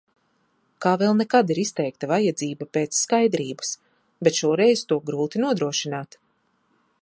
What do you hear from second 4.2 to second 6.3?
Bet šoreiz to grūti nodrošināt.